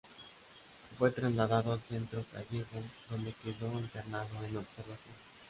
[0.97, 5.13] Fue trasladado al Centro Gallego, donde quedó internado en observación.